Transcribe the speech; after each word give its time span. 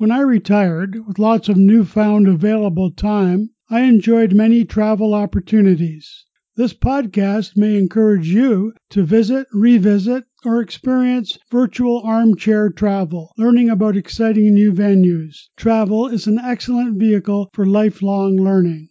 When 0.00 0.10
I 0.10 0.20
retired, 0.20 1.06
with 1.06 1.18
lots 1.18 1.50
of 1.50 1.58
newfound 1.58 2.26
available 2.26 2.90
time, 2.90 3.50
I 3.68 3.82
enjoyed 3.82 4.32
many 4.32 4.64
travel 4.64 5.12
opportunities. 5.12 6.24
This 6.56 6.72
podcast 6.72 7.54
may 7.54 7.76
encourage 7.76 8.32
you 8.32 8.72
to 8.88 9.02
visit, 9.02 9.46
revisit, 9.52 10.24
or 10.42 10.62
experience 10.62 11.36
virtual 11.50 12.00
armchair 12.02 12.70
travel, 12.70 13.32
learning 13.36 13.68
about 13.68 13.94
exciting 13.94 14.54
new 14.54 14.72
venues. 14.72 15.36
Travel 15.58 16.06
is 16.06 16.26
an 16.26 16.38
excellent 16.38 16.98
vehicle 16.98 17.50
for 17.52 17.66
lifelong 17.66 18.36
learning. 18.36 18.88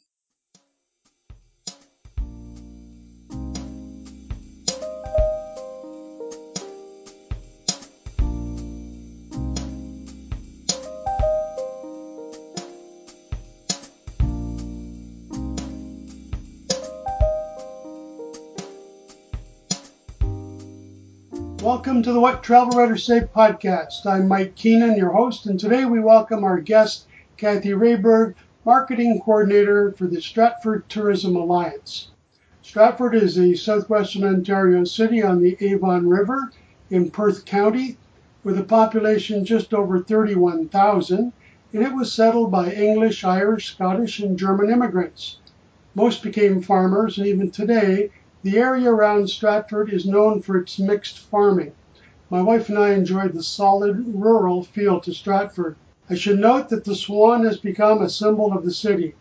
Welcome 21.70 22.02
to 22.02 22.12
the 22.12 22.20
What 22.20 22.42
Travel 22.42 22.80
Writers 22.80 23.04
Say 23.04 23.20
podcast. 23.20 24.04
I'm 24.08 24.28
Mike 24.28 24.56
Keenan, 24.56 24.98
your 24.98 25.12
host, 25.12 25.46
and 25.46 25.60
today 25.60 25.86
we 25.86 26.00
welcome 26.00 26.44
our 26.44 26.60
guest, 26.60 27.06
Kathy 27.38 27.74
Rayberg, 27.74 28.34
Marketing 28.66 29.22
Coordinator 29.24 29.92
for 29.92 30.08
the 30.08 30.20
Stratford 30.20 30.90
Tourism 30.90 31.36
Alliance. 31.36 32.10
Stratford 32.64 33.14
is 33.14 33.38
a 33.38 33.54
southwestern 33.54 34.24
Ontario 34.24 34.84
city 34.84 35.22
on 35.22 35.44
the 35.44 35.56
Avon 35.62 36.10
River 36.10 36.52
in 36.90 37.12
Perth 37.12 37.46
County 37.46 37.98
with 38.44 38.58
a 38.58 38.64
population 38.64 39.46
just 39.46 39.72
over 39.72 40.00
31,000, 40.00 41.32
and 41.72 41.84
it 41.84 41.94
was 41.94 42.12
settled 42.12 42.52
by 42.52 42.72
English, 42.72 43.24
Irish, 43.24 43.74
Scottish, 43.74 44.20
and 44.20 44.40
German 44.40 44.72
immigrants. 44.72 45.38
Most 45.94 46.24
became 46.24 46.64
farmers, 46.64 47.20
and 47.20 47.28
even 47.28 47.52
today, 47.52 48.10
the 48.42 48.58
area 48.58 48.90
around 48.90 49.30
Stratford 49.30 49.92
is 49.92 50.06
known 50.06 50.42
for 50.42 50.58
its 50.58 50.80
mixed 50.80 51.20
farming. 51.20 51.74
My 52.30 52.42
wife 52.42 52.70
and 52.70 52.78
I 52.78 52.94
enjoyed 52.94 53.34
the 53.34 53.44
solid 53.44 54.16
rural 54.16 54.64
feel 54.64 55.02
to 55.02 55.14
Stratford. 55.14 55.76
I 56.10 56.16
should 56.16 56.40
note 56.40 56.70
that 56.70 56.86
the 56.86 56.96
swan 56.96 57.44
has 57.44 57.58
become 57.58 58.02
a 58.02 58.08
symbol 58.08 58.54
of 58.54 58.64
the 58.64 58.72
city. 58.72 59.16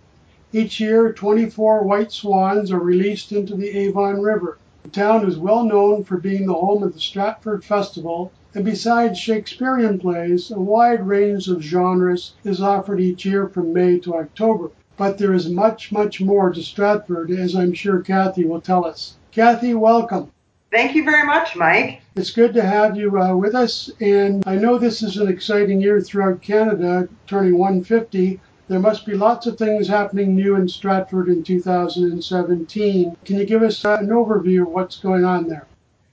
Each 0.52 0.78
year, 0.78 1.12
24 1.12 1.82
white 1.82 2.12
swans 2.12 2.70
are 2.70 2.78
released 2.78 3.32
into 3.32 3.56
the 3.56 3.70
Avon 3.76 4.22
River. 4.22 4.58
The 4.84 4.90
town 4.90 5.26
is 5.26 5.36
well 5.36 5.64
known 5.64 6.04
for 6.04 6.16
being 6.16 6.46
the 6.46 6.54
home 6.54 6.84
of 6.84 6.94
the 6.94 7.00
Stratford 7.00 7.64
Festival, 7.64 8.30
and 8.54 8.64
besides 8.64 9.18
Shakespearean 9.18 9.98
plays, 9.98 10.52
a 10.52 10.60
wide 10.60 11.06
range 11.06 11.48
of 11.48 11.60
genres 11.60 12.34
is 12.44 12.62
offered 12.62 13.00
each 13.00 13.26
year 13.26 13.48
from 13.48 13.72
May 13.72 13.98
to 13.98 14.14
October. 14.14 14.70
But 14.98 15.16
there 15.16 15.32
is 15.32 15.48
much, 15.48 15.92
much 15.92 16.20
more 16.20 16.50
to 16.52 16.60
Stratford, 16.60 17.30
as 17.30 17.54
I'm 17.54 17.72
sure 17.72 18.00
Kathy 18.00 18.44
will 18.44 18.60
tell 18.60 18.84
us. 18.84 19.16
Kathy, 19.30 19.72
welcome. 19.72 20.32
Thank 20.72 20.96
you 20.96 21.04
very 21.04 21.24
much, 21.24 21.54
Mike. 21.54 22.02
It's 22.16 22.32
good 22.32 22.52
to 22.54 22.62
have 22.62 22.96
you 22.96 23.16
uh, 23.16 23.36
with 23.36 23.54
us, 23.54 23.92
and 24.00 24.42
I 24.44 24.56
know 24.56 24.76
this 24.76 25.00
is 25.02 25.16
an 25.16 25.28
exciting 25.28 25.80
year 25.80 26.00
throughout 26.00 26.42
Canada, 26.42 27.08
turning 27.28 27.56
150. 27.56 28.40
There 28.66 28.80
must 28.80 29.06
be 29.06 29.14
lots 29.14 29.46
of 29.46 29.56
things 29.56 29.86
happening 29.86 30.34
new 30.34 30.56
in 30.56 30.68
Stratford 30.68 31.28
in 31.28 31.44
2017. 31.44 33.16
Can 33.24 33.38
you 33.38 33.46
give 33.46 33.62
us 33.62 33.84
an 33.84 34.08
overview 34.08 34.62
of 34.62 34.68
what's 34.68 34.98
going 34.98 35.24
on 35.24 35.48
there? 35.48 35.66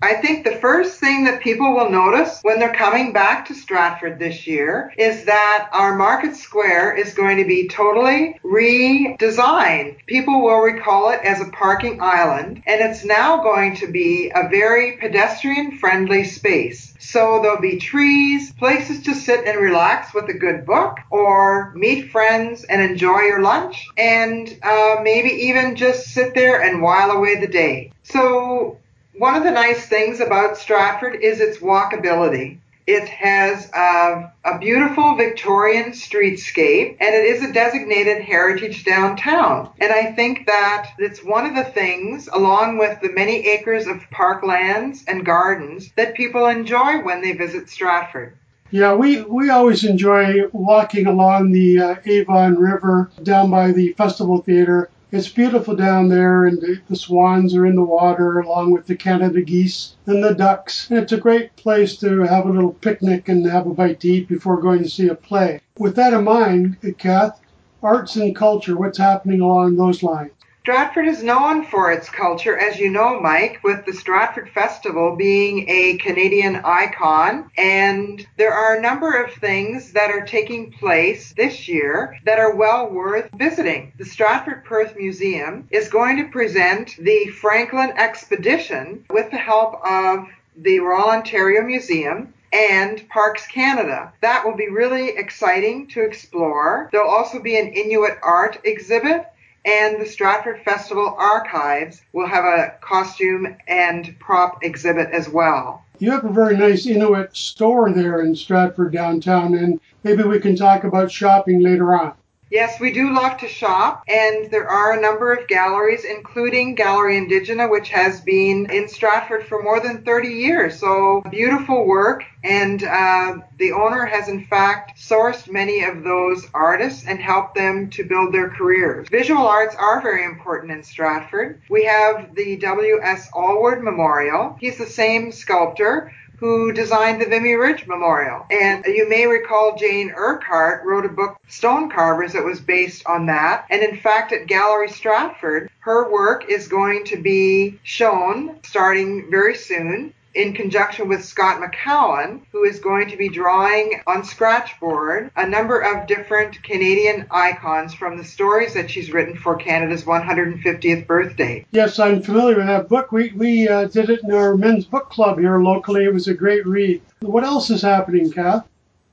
I 0.05 0.13
think 0.13 0.43
the 0.43 0.57
first 0.57 0.99
thing 0.99 1.23
that 1.23 1.41
people 1.41 1.73
will 1.73 1.89
notice 1.89 2.39
when 2.43 2.59
they're 2.59 2.75
coming 2.75 3.11
back 3.11 3.47
to 3.47 3.55
Stratford 3.55 4.19
this 4.19 4.45
year 4.45 4.93
is 4.99 5.25
that 5.25 5.67
our 5.73 5.95
market 5.95 6.35
square 6.35 6.95
is 6.95 7.15
going 7.15 7.37
to 7.37 7.43
be 7.43 7.67
totally 7.67 8.39
redesigned. 8.43 10.05
People 10.05 10.43
will 10.43 10.59
recall 10.59 11.09
it 11.09 11.21
as 11.23 11.41
a 11.41 11.49
parking 11.49 12.03
island, 12.03 12.61
and 12.67 12.81
it's 12.81 13.03
now 13.03 13.41
going 13.41 13.77
to 13.77 13.87
be 13.91 14.31
a 14.35 14.47
very 14.47 14.97
pedestrian 14.97 15.79
friendly 15.79 16.23
space. 16.23 16.93
So 16.99 17.39
there'll 17.41 17.59
be 17.59 17.79
trees, 17.79 18.53
places 18.53 19.01
to 19.05 19.15
sit 19.15 19.47
and 19.47 19.59
relax 19.59 20.13
with 20.13 20.29
a 20.29 20.37
good 20.37 20.67
book, 20.67 20.99
or 21.09 21.73
meet 21.73 22.11
friends 22.11 22.63
and 22.63 22.79
enjoy 22.79 23.21
your 23.21 23.41
lunch, 23.41 23.87
and 23.97 24.55
uh, 24.61 24.97
maybe 25.01 25.29
even 25.29 25.75
just 25.75 26.09
sit 26.09 26.35
there 26.35 26.61
and 26.61 26.83
while 26.83 27.09
away 27.09 27.39
the 27.39 27.47
day. 27.47 27.91
So 28.03 28.77
one 29.17 29.35
of 29.35 29.43
the 29.43 29.51
nice 29.51 29.85
things 29.85 30.19
about 30.19 30.57
Stratford 30.57 31.15
is 31.21 31.39
its 31.39 31.59
walkability. 31.59 32.59
It 32.87 33.07
has 33.09 33.67
a, 33.73 34.31
a, 34.43 34.59
beautiful 34.59 35.15
Victorian 35.15 35.91
streetscape 35.91 36.97
and 36.99 37.15
it 37.15 37.25
is 37.25 37.43
a 37.43 37.51
designated 37.51 38.21
heritage 38.21 38.83
downtown. 38.83 39.71
And 39.79 39.91
I 39.91 40.11
think 40.11 40.45
that 40.45 40.91
it's 40.99 41.23
one 41.23 41.47
of 41.47 41.55
the 41.55 41.63
things, 41.63 42.29
along 42.31 42.77
with 42.77 43.01
the 43.01 43.11
many 43.11 43.47
acres 43.47 43.87
of 43.87 44.01
parklands 44.13 45.03
and 45.07 45.25
gardens, 45.25 45.91
that 45.95 46.13
people 46.13 46.45
enjoy 46.45 47.01
when 47.01 47.23
they 47.23 47.31
visit 47.31 47.69
Stratford. 47.69 48.37
Yeah, 48.69 48.93
we, 48.93 49.21
we 49.21 49.49
always 49.49 49.83
enjoy 49.83 50.47
walking 50.51 51.07
along 51.07 51.53
the 51.53 51.79
uh, 51.79 51.95
Avon 52.05 52.55
River 52.55 53.09
down 53.23 53.49
by 53.49 53.71
the 53.71 53.93
Festival 53.93 54.41
Theater 54.41 54.89
it's 55.15 55.29
beautiful 55.29 55.75
down 55.75 56.09
there, 56.09 56.45
and 56.45 56.59
the, 56.61 56.81
the, 56.89 56.95
swans 56.95 57.55
are 57.55 57.65
in 57.65 57.75
the 57.75 57.83
water 57.83 58.39
along 58.39 58.71
with 58.71 58.85
the 58.85 58.95
Canada 58.95 59.41
geese 59.41 59.95
and 60.05 60.23
the 60.23 60.33
ducks. 60.33 60.89
And 60.89 60.99
it's 60.99 61.13
a 61.13 61.17
great 61.17 61.55
place 61.55 61.95
to 61.97 62.21
have 62.21 62.45
a 62.45 62.51
little 62.51 62.73
picnic 62.73 63.29
and 63.29 63.45
have 63.45 63.65
a 63.65 63.73
bite 63.73 64.01
to 64.01 64.09
eat 64.09 64.27
before 64.27 64.61
going 64.61 64.83
to 64.83 64.89
see 64.89 65.07
a 65.07 65.15
play. 65.15 65.61
With 65.77 65.95
that 65.95 66.13
in 66.13 66.23
mind, 66.25 66.77
Kath, 66.97 67.39
arts 67.81 68.17
and 68.17 68.35
culture, 68.35 68.75
what's 68.77 68.97
happening 68.97 69.41
along 69.41 69.77
those 69.77 70.03
lines? 70.03 70.31
Stratford 70.65 71.07
is 71.07 71.21
known 71.21 71.63
for 71.63 71.91
its 71.91 72.09
culture, 72.09 72.57
as 72.57 72.79
you 72.79 72.89
know, 72.89 73.19
Mike, 73.19 73.59
with 73.63 73.85
the 73.85 73.93
Stratford 73.93 74.49
Festival 74.49 75.15
being 75.15 75.69
a 75.69 75.97
Canadian 75.97 76.55
icon. 76.55 77.51
And 77.55 78.25
there 78.37 78.51
are 78.51 78.75
a 78.75 78.81
number 78.81 79.13
of 79.13 79.31
things 79.33 79.91
that 79.91 80.09
are 80.09 80.25
taking 80.25 80.71
place 80.71 81.33
this 81.33 81.67
year 81.67 82.17
that 82.25 82.39
are 82.39 82.55
well 82.55 82.89
worth 82.89 83.29
visiting. 83.35 83.93
The 83.99 84.05
Stratford 84.05 84.65
Perth 84.65 84.95
Museum 84.97 85.67
is 85.69 85.87
going 85.87 86.17
to 86.17 86.31
present 86.31 86.95
the 86.97 87.27
Franklin 87.27 87.91
Expedition 87.95 89.05
with 89.11 89.29
the 89.29 89.37
help 89.37 89.79
of 89.85 90.27
the 90.57 90.79
Royal 90.79 91.11
Ontario 91.11 91.61
Museum 91.61 92.33
and 92.51 93.07
Parks 93.09 93.45
Canada. 93.45 94.11
That 94.21 94.43
will 94.43 94.55
be 94.55 94.69
really 94.69 95.09
exciting 95.09 95.85
to 95.89 96.01
explore. 96.01 96.89
There'll 96.91 97.07
also 97.07 97.39
be 97.39 97.55
an 97.55 97.67
Inuit 97.67 98.17
art 98.23 98.61
exhibit 98.63 99.27
and 99.65 99.99
the 99.99 100.05
Stratford 100.05 100.61
Festival 100.63 101.15
Archives 101.17 102.01
will 102.13 102.27
have 102.27 102.45
a 102.45 102.75
costume 102.81 103.57
and 103.67 104.17
prop 104.19 104.63
exhibit 104.63 105.09
as 105.11 105.27
well. 105.27 105.83
You 105.97 106.11
have 106.11 106.25
a 106.25 106.31
very 106.31 106.55
nice 106.55 106.85
Inuit 106.85 107.35
store 107.35 107.91
there 107.91 108.21
in 108.21 108.35
Stratford 108.35 108.93
downtown, 108.93 109.55
and 109.55 109.79
maybe 110.03 110.23
we 110.23 110.39
can 110.39 110.55
talk 110.55 110.83
about 110.83 111.11
shopping 111.11 111.61
later 111.61 111.95
on. 111.95 112.13
Yes, 112.51 112.79
we 112.79 112.91
do 112.91 113.11
love 113.11 113.37
to 113.39 113.47
shop, 113.47 114.03
and 114.07 114.51
there 114.51 114.69
are 114.69 114.93
a 114.93 115.01
number 115.01 115.33
of 115.33 115.47
galleries, 115.47 116.05
including 116.05 116.75
Gallery 116.75 117.17
Indigena, 117.17 117.69
which 117.69 117.89
has 117.89 118.21
been 118.21 118.69
in 118.69 118.87
Stratford 118.87 119.47
for 119.47 119.63
more 119.63 119.79
than 119.79 120.03
30 120.03 120.27
years. 120.27 120.79
So 120.79 121.23
beautiful 121.31 121.87
work, 121.87 122.23
and 122.43 122.83
uh, 122.83 123.37
the 123.57 123.71
owner 123.71 124.05
has 124.05 124.29
in 124.29 124.45
fact 124.45 124.99
sourced 124.99 125.51
many 125.51 125.83
of 125.83 126.03
those 126.03 126.47
artists 126.53 127.07
and 127.07 127.19
helped 127.19 127.55
them 127.55 127.89
to 127.89 128.03
build 128.03 128.31
their 128.31 128.49
careers. 128.49 129.09
Visual 129.09 129.47
arts 129.47 129.75
are 129.75 129.99
very 130.01 130.23
important 130.23 130.71
in 130.71 130.83
Stratford. 130.83 131.61
We 131.69 131.85
have 131.85 132.35
the 132.35 132.57
W.S. 132.57 133.27
Allward 133.33 133.83
Memorial. 133.83 134.55
He's 134.59 134.77
the 134.77 134.85
same 134.85 135.31
sculptor 135.31 136.11
who 136.39 136.71
designed 136.71 137.21
the 137.21 137.25
Vimy 137.25 137.53
Ridge 137.53 137.87
Memorial. 137.87 138.45
And 138.49 138.85
you 138.85 139.07
may 139.09 139.25
recall 139.27 139.77
Jane 139.77 140.11
Urquhart 140.15 140.85
wrote 140.85 141.05
a 141.05 141.09
book, 141.09 141.37
Stone 141.47 141.89
Carvers, 141.89 142.33
that 142.33 142.43
was 142.43 142.59
based 142.59 143.05
on 143.05 143.25
that. 143.27 143.65
And 143.69 143.81
in 143.81 143.97
fact, 143.97 144.31
at 144.31 144.47
Gallery 144.47 144.89
Stratford, 144.89 145.69
her 145.79 146.11
work 146.11 146.49
is 146.49 146.67
going 146.67 147.05
to 147.05 147.17
be 147.17 147.79
shown 147.83 148.59
starting 148.63 149.29
very 149.29 149.55
soon 149.55 150.13
in 150.35 150.53
conjunction 150.53 151.07
with 151.07 151.23
Scott 151.23 151.61
McKowen, 151.61 152.41
who 152.51 152.65
is 152.65 152.79
going 152.79 153.09
to 153.09 153.17
be 153.17 153.29
drawing 153.29 154.01
on 154.05 154.23
scratchboard 154.23 155.31
a 155.35 155.47
number 155.47 155.79
of 155.79 156.07
different 156.07 156.61
Canadian 156.61 157.25
icons 157.31 157.93
from 157.93 158.17
the 158.17 158.23
stories 158.23 158.73
that 158.73 158.91
she's 158.91 159.11
written 159.11 159.37
for 159.37 159.55
Canada's 159.55 160.03
150th 160.03 161.07
birthday. 161.07 161.65
Yes, 161.71 161.99
I'm 161.99 162.21
familiar 162.21 162.57
with 162.57 162.67
that 162.67 162.89
book. 162.89 163.11
We, 163.13 163.31
we 163.31 163.67
uh, 163.67 163.85
did 163.85 164.09
it 164.09 164.23
in 164.23 164.33
our 164.33 164.57
men's 164.57 164.85
book 164.85 165.09
club 165.09 165.39
here 165.39 165.59
locally. 165.59 166.03
It 166.03 166.13
was 166.13 166.27
a 166.27 166.33
great 166.33 166.65
read. 166.67 167.01
What 167.21 167.45
else 167.45 167.69
is 167.69 167.81
happening, 167.81 168.31
Kath? 168.31 168.67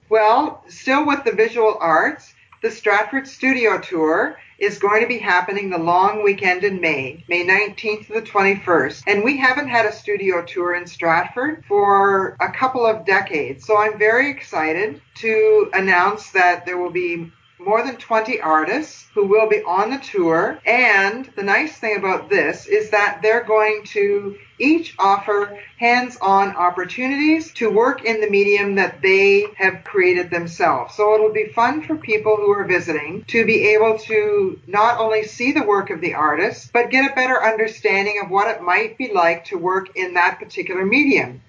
Well, 0.09 0.65
still 0.69 1.07
with 1.07 1.25
the 1.25 1.33
visual 1.33 1.79
arts, 1.81 2.35
The 2.63 2.71
Stratford 2.71 3.27
Studio 3.27 3.79
Tour 3.79 4.37
is 4.63 4.79
going 4.79 5.03
to 5.03 5.09
be 5.09 5.19
happening 5.19 5.69
the 5.69 5.79
long 5.79 6.23
weekend 6.23 6.63
in 6.63 6.81
May, 6.81 7.25
May 7.27 7.45
19th 7.45 8.07
to 8.07 8.13
the 8.13 8.23
21st. 8.23 9.03
And 9.09 9.25
we 9.25 9.37
haven't 9.37 9.67
had 9.67 9.87
a 9.87 9.93
studio 9.93 10.45
tour 10.45 10.77
in 10.77 10.87
Stratford 10.87 11.65
for 11.67 12.37
a 12.41 12.53
couple 12.53 12.87
of 12.87 13.05
decades. 13.05 13.67
So 13.67 13.77
I'm 13.77 13.99
very 13.99 14.31
excited 14.31 15.03
to 15.17 15.69
announce 15.75 16.31
that 16.31 16.65
there 16.65 16.79
will 16.79 16.93
be 16.93 17.33
more 17.65 17.85
than 17.85 17.97
20 17.97 18.41
artists 18.41 19.07
who 19.15 19.27
will 19.27 19.49
be 19.49 19.63
on 19.63 19.91
the 19.91 19.99
tour. 19.99 20.59
And 20.67 21.31
the 21.37 21.43
nice 21.43 21.77
thing 21.77 21.97
about 21.97 22.29
this 22.29 22.67
is 22.67 22.91
that 22.91 23.21
they're 23.23 23.45
going 23.45 23.85
to 23.89 24.37
each 24.59 24.95
offer 24.99 25.59
hands-on 25.79 26.55
opportunities 26.57 27.53
to 27.55 27.69
work 27.71 28.05
in 28.05 28.21
the 28.21 28.31
medium 28.31 28.77
that 28.77 29.03
they 29.03 29.47
have 29.57 29.85
created 29.85 30.31
themselves. 30.31 30.95
So 30.95 31.15
it'll 31.15 31.33
be 31.33 31.49
fun 31.49 31.83
for 31.83 31.97
people 31.97 32.37
who 32.37 32.51
are 32.53 32.65
visiting 32.65 33.25
to 33.29 33.45
be 33.45 33.69
able 33.75 33.99
to 34.01 34.61
not 34.67 34.99
only 34.99 35.25
see 35.25 35.53
the 35.53 35.65
work 35.65 35.91
of 35.91 36.01
the 36.01 36.15
artist, 36.15 36.73
but 36.73 36.91
get 36.91 37.11
a 37.11 37.15
better 37.15 37.43
understanding 37.43 38.21
of 38.23 38.31
what 38.31 38.55
it 38.55 38.63
might 38.63 38.97
be 38.97 39.13
like 39.13 39.47
to 39.47 39.59
work 39.59 39.97
in 39.97 40.15
that 40.15 40.39
particular 40.39 40.85
medium. 40.85 41.43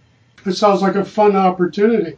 It 0.46 0.54
sounds 0.54 0.82
like 0.82 0.96
a 0.96 1.06
fun 1.06 1.36
opportunity. 1.36 2.18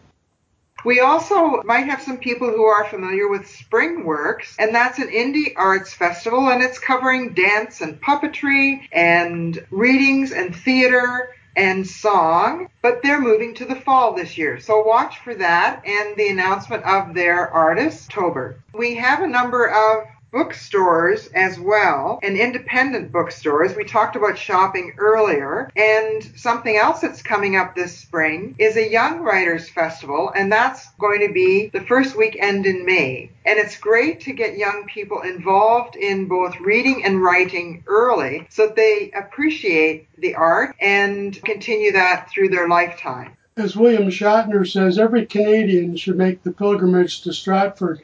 We 0.86 1.00
also 1.00 1.64
might 1.64 1.88
have 1.88 2.04
some 2.04 2.18
people 2.18 2.48
who 2.48 2.64
are 2.64 2.86
familiar 2.86 3.28
with 3.28 3.48
Springworks, 3.48 4.56
and 4.60 4.74
that's 4.74 5.00
an 5.00 5.10
indie 5.10 5.54
arts 5.56 5.94
festival, 5.96 6.50
and 6.50 6.62
it's 6.62 6.78
covering 6.78 7.34
dance 7.34 7.82
and 7.82 8.00
puppetry 8.00 8.88
and 8.92 9.66
readings 9.72 10.32
and 10.32 10.56
theater 10.56 11.34
and 11.56 11.88
song, 11.88 12.70
but 12.82 13.02
they're 13.02 13.22
moving 13.22 13.56
to 13.56 13.66
the 13.66 13.76
fall 13.76 14.14
this 14.14 14.38
year. 14.38 14.60
So 14.60 14.84
watch 14.84 15.20
for 15.20 15.34
that 15.36 15.82
and 15.86 16.16
the 16.18 16.30
announcement 16.30 16.84
of 16.84 17.14
their 17.16 17.50
artist, 17.50 18.12
Tober. 18.12 18.60
We 18.74 18.96
have 18.96 19.22
a 19.22 19.28
number 19.28 19.68
of 19.68 20.06
bookstores 20.32 21.28
as 21.34 21.60
well 21.60 22.20
and 22.22 22.38
independent 22.38 23.12
bookstores. 23.12 23.76
We 23.76 23.86
talked 23.86 24.16
about 24.16 24.38
shopping 24.38 24.94
earlier 24.98 25.72
and 25.76 26.24
something 26.36 26.76
else 26.76 27.02
that's 27.02 27.22
coming 27.22 27.56
up 27.56 27.76
this 27.76 27.98
spring 27.98 28.56
is 28.60 28.76
a 28.76 28.90
Young 28.90 29.22
Writers 29.22 29.70
Festival 29.70 30.32
and 30.36 30.52
that's 30.52 30.90
going 31.00 31.26
to 31.26 31.34
be 31.34 31.70
the 31.70 31.82
first 31.82 32.18
weekend 32.18 32.66
in 32.66 32.86
May. 32.86 33.32
And 33.46 33.60
it's 33.60 33.78
great 33.78 34.22
to 34.22 34.34
get 34.34 34.58
young 34.58 34.86
people 34.88 35.22
involved 35.22 35.96
in 35.96 36.28
both 36.28 36.60
reading 36.60 37.06
and 37.06 37.22
writing 37.22 37.84
early 37.88 38.48
so 38.50 38.68
that 38.68 38.76
they 38.76 39.12
appreciate 39.16 40.08
the 40.18 40.36
art 40.36 40.76
and 40.82 41.42
continue 41.44 41.92
that 41.94 42.30
through 42.30 42.50
their 42.50 42.68
lifetime. 42.68 43.38
As 43.58 43.78
William 43.78 44.10
Shatner 44.10 44.70
says, 44.70 45.00
every 45.00 45.26
Canadian 45.26 45.96
should 45.96 46.18
make 46.18 46.44
the 46.44 46.52
pilgrimage 46.52 47.22
to 47.22 47.32
Stratford 47.32 48.02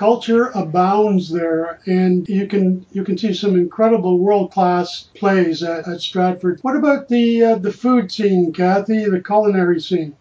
culture 0.00 0.46
abounds 0.54 1.28
there, 1.30 1.78
and 1.84 2.26
you 2.26 2.46
can 2.46 2.86
you 2.90 3.04
can 3.04 3.18
see 3.18 3.34
some 3.34 3.54
incredible 3.54 4.18
world 4.18 4.50
class 4.50 5.10
plays 5.14 5.62
at, 5.62 5.86
at, 5.86 6.00
Stratford. 6.00 6.58
What 6.62 6.74
about 6.74 7.10
the 7.10 7.44
uh, 7.44 7.56
the 7.56 7.70
food 7.70 8.10
scene, 8.10 8.50
Kathy? 8.50 9.04
The 9.04 9.20
culinary 9.20 9.78
scene? 9.78 10.16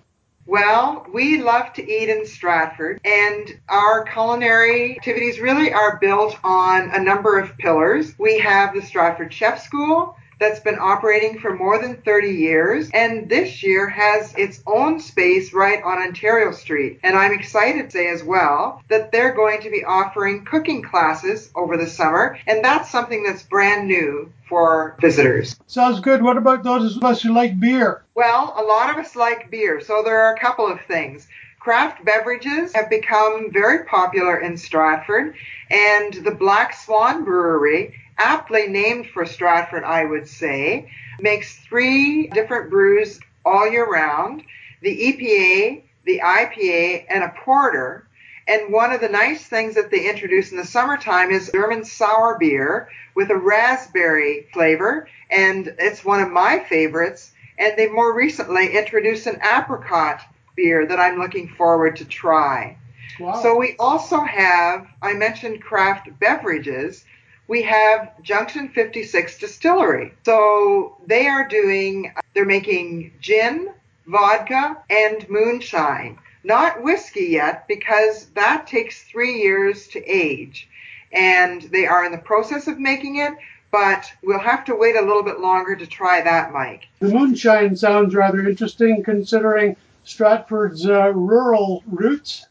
Well, 0.45 1.05
we 1.13 1.41
love 1.41 1.71
to 1.73 1.81
eat 1.89 2.09
in 2.09 2.25
Stratford, 2.25 2.99
and 3.05 3.57
our 3.69 4.03
culinary 4.03 4.97
activities 4.97 5.39
really 5.39 5.71
are 5.71 5.97
built 6.01 6.37
on 6.43 6.89
a 6.91 6.99
number 6.99 7.39
of 7.39 7.57
pillars. 7.57 8.13
We 8.19 8.37
have 8.39 8.73
the 8.73 8.81
Stratford 8.81 9.31
Chef 9.31 9.63
School, 9.63 10.17
that's 10.39 10.59
been 10.59 10.79
operating 10.79 11.39
for 11.39 11.55
more 11.55 11.79
than 11.81 12.01
30 12.01 12.29
years 12.29 12.89
and 12.93 13.29
this 13.29 13.61
year 13.61 13.89
has 13.89 14.33
its 14.35 14.61
own 14.65 14.99
space 14.99 15.53
right 15.53 15.83
on 15.83 15.99
Ontario 15.99 16.51
Street. 16.51 16.99
And 17.03 17.15
I'm 17.15 17.33
excited 17.33 17.85
to 17.85 17.91
say 17.91 18.09
as 18.09 18.23
well 18.23 18.81
that 18.89 19.11
they're 19.11 19.33
going 19.33 19.61
to 19.61 19.69
be 19.69 19.83
offering 19.83 20.45
cooking 20.45 20.81
classes 20.81 21.51
over 21.55 21.77
the 21.77 21.87
summer 21.87 22.37
and 22.47 22.63
that's 22.63 22.89
something 22.89 23.23
that's 23.23 23.43
brand 23.43 23.87
new 23.87 24.31
for 24.47 24.97
visitors. 24.99 25.55
Sounds 25.67 25.99
good. 25.99 26.23
What 26.23 26.37
about 26.37 26.63
those 26.63 26.97
of 26.97 27.03
us 27.03 27.21
who 27.21 27.33
like 27.33 27.59
beer? 27.59 28.03
Well, 28.15 28.55
a 28.57 28.63
lot 28.63 28.89
of 28.89 28.97
us 28.97 29.15
like 29.15 29.51
beer, 29.51 29.79
so 29.79 30.01
there 30.03 30.19
are 30.21 30.33
a 30.33 30.39
couple 30.39 30.67
of 30.67 30.81
things. 30.87 31.27
Craft 31.59 32.03
beverages 32.03 32.73
have 32.73 32.89
become 32.89 33.51
very 33.51 33.85
popular 33.85 34.39
in 34.39 34.57
Stratford, 34.57 35.35
and 35.69 36.13
the 36.13 36.31
Black 36.31 36.73
Swan 36.73 37.23
Brewery 37.25 37.93
aptly 38.19 38.67
named 38.67 39.07
for 39.07 39.25
Stratford, 39.25 39.83
I 39.83 40.05
would 40.05 40.27
say, 40.27 40.91
makes 41.19 41.57
three 41.59 42.27
different 42.27 42.69
brews 42.69 43.19
all 43.45 43.69
year 43.69 43.89
round 43.89 44.43
the 44.81 44.95
EPA, 44.95 45.83
the 46.05 46.21
IPA, 46.23 47.05
and 47.09 47.23
a 47.23 47.33
porter. 47.43 48.07
And 48.47 48.71
one 48.71 48.91
of 48.91 49.01
the 49.01 49.09
nice 49.09 49.43
things 49.45 49.75
that 49.75 49.91
they 49.91 50.09
introduce 50.09 50.51
in 50.51 50.57
the 50.57 50.65
summertime 50.65 51.31
is 51.31 51.51
German 51.51 51.83
sour 51.83 52.37
beer 52.39 52.89
with 53.13 53.29
a 53.29 53.35
raspberry 53.35 54.47
flavor. 54.53 55.07
And 55.29 55.75
it's 55.77 56.05
one 56.05 56.21
of 56.21 56.31
my 56.31 56.59
favorites. 56.59 57.31
And 57.57 57.73
they 57.77 57.87
more 57.87 58.15
recently 58.15 58.77
introduced 58.77 59.27
an 59.27 59.41
apricot 59.43 60.21
beer 60.55 60.85
that 60.85 60.99
I'm 60.99 61.19
looking 61.19 61.49
forward 61.49 61.97
to 61.97 62.05
try. 62.05 62.77
Wow. 63.19 63.41
So 63.41 63.57
we 63.57 63.75
also 63.77 64.21
have, 64.21 64.87
I 65.01 65.13
mentioned 65.13 65.61
craft 65.61 66.07
beverages 66.19 67.03
we 67.49 67.63
have 67.63 68.11
Junction 68.21 68.69
56 68.69 69.39
Distillery. 69.39 70.13
So 70.23 70.97
they 71.07 71.27
are 71.27 71.47
doing, 71.47 72.13
they're 72.35 72.45
making 72.45 73.11
gin, 73.19 73.71
vodka, 74.05 74.77
and 74.89 75.27
moonshine. 75.29 76.19
Not 76.43 76.83
whiskey 76.83 77.25
yet 77.31 77.67
because 77.67 78.27
that 78.35 78.67
takes 78.67 79.03
three 79.03 79.41
years 79.41 79.87
to 79.89 80.05
age. 80.05 80.69
And 81.11 81.63
they 81.63 81.87
are 81.87 82.05
in 82.05 82.11
the 82.11 82.19
process 82.19 82.67
of 82.67 82.79
making 82.79 83.17
it, 83.17 83.33
but 83.71 84.05
we'll 84.23 84.39
have 84.39 84.63
to 84.65 84.75
wait 84.75 84.95
a 84.95 85.01
little 85.01 85.23
bit 85.23 85.39
longer 85.39 85.75
to 85.75 85.87
try 85.87 86.21
that, 86.21 86.53
Mike. 86.53 86.87
The 86.99 87.09
moonshine 87.09 87.75
sounds 87.75 88.13
rather 88.13 88.47
interesting 88.47 89.03
considering 89.03 89.75
Stratford's 90.05 90.87
uh, 90.87 91.13
rural 91.13 91.83
roots. 91.87 92.45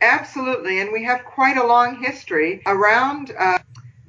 Absolutely, 0.00 0.80
and 0.80 0.92
we 0.92 1.04
have 1.04 1.24
quite 1.24 1.56
a 1.56 1.66
long 1.66 2.02
history 2.02 2.62
around 2.66 3.32
uh, 3.38 3.58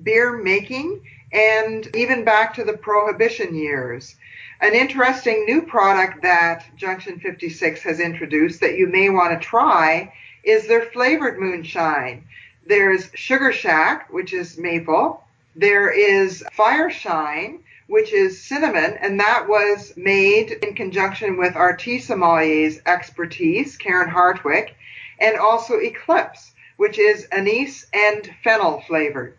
beer 0.03 0.37
making 0.37 1.01
and 1.31 1.93
even 1.95 2.23
back 2.23 2.53
to 2.53 2.63
the 2.63 2.77
prohibition 2.77 3.55
years. 3.55 4.15
An 4.59 4.73
interesting 4.73 5.45
new 5.45 5.61
product 5.61 6.23
that 6.23 6.65
Junction 6.75 7.19
56 7.19 7.81
has 7.81 7.99
introduced 7.99 8.59
that 8.61 8.77
you 8.77 8.87
may 8.87 9.09
want 9.09 9.39
to 9.39 9.47
try 9.47 10.13
is 10.43 10.67
their 10.67 10.85
flavored 10.85 11.39
moonshine. 11.39 12.23
There's 12.65 13.09
Sugar 13.13 13.51
Shack, 13.51 14.11
which 14.11 14.33
is 14.33 14.57
maple. 14.57 15.23
There 15.55 15.89
is 15.89 16.43
Fireshine, 16.57 17.59
which 17.87 18.11
is 18.13 18.41
cinnamon, 18.41 18.97
and 18.99 19.19
that 19.19 19.47
was 19.47 19.93
made 19.95 20.51
in 20.51 20.75
conjunction 20.75 21.37
with 21.37 21.55
our 21.55 21.75
tea 21.75 21.99
sommelier's 21.99 22.79
expertise, 22.85 23.77
Karen 23.77 24.09
Hartwick, 24.09 24.73
and 25.19 25.37
also 25.37 25.79
Eclipse, 25.79 26.51
which 26.77 26.99
is 26.99 27.25
anise 27.31 27.85
and 27.93 28.29
fennel 28.43 28.81
flavored. 28.87 29.37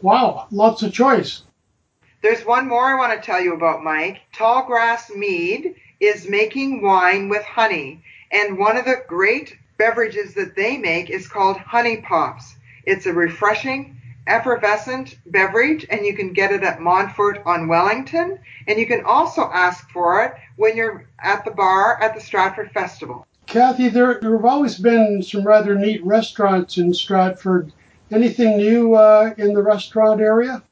Wow, 0.00 0.46
lots 0.50 0.82
of 0.82 0.92
choice. 0.92 1.42
There's 2.22 2.44
one 2.46 2.68
more 2.68 2.84
I 2.84 2.94
want 2.94 3.12
to 3.12 3.24
tell 3.24 3.40
you 3.40 3.54
about, 3.54 3.82
Mike. 3.82 4.20
Tallgrass 4.32 5.14
Mead 5.14 5.74
is 5.98 6.28
making 6.28 6.82
wine 6.82 7.28
with 7.28 7.42
honey, 7.44 8.02
and 8.30 8.58
one 8.58 8.76
of 8.76 8.84
the 8.84 9.02
great 9.08 9.56
beverages 9.78 10.34
that 10.34 10.54
they 10.54 10.76
make 10.76 11.10
is 11.10 11.26
called 11.26 11.56
Honey 11.56 11.96
Pops. 11.96 12.54
It's 12.84 13.06
a 13.06 13.12
refreshing, 13.12 14.00
effervescent 14.26 15.18
beverage, 15.26 15.86
and 15.90 16.06
you 16.06 16.14
can 16.14 16.32
get 16.32 16.52
it 16.52 16.62
at 16.62 16.80
Montfort 16.80 17.42
on 17.44 17.66
Wellington, 17.66 18.38
and 18.68 18.78
you 18.78 18.86
can 18.86 19.04
also 19.04 19.50
ask 19.52 19.90
for 19.90 20.24
it 20.24 20.34
when 20.56 20.76
you're 20.76 21.06
at 21.18 21.44
the 21.44 21.50
bar 21.50 22.00
at 22.00 22.14
the 22.14 22.20
Stratford 22.20 22.70
Festival. 22.72 23.26
Kathy, 23.46 23.88
there, 23.88 24.20
there 24.20 24.36
have 24.36 24.44
always 24.44 24.78
been 24.78 25.22
some 25.22 25.44
rather 25.44 25.74
neat 25.74 26.04
restaurants 26.04 26.78
in 26.78 26.94
Stratford 26.94 27.72
Anything 28.12 28.58
new 28.58 28.94
uh, 28.94 29.34
in 29.38 29.54
the 29.54 29.62
restaurant 29.62 30.20
area? 30.20 30.62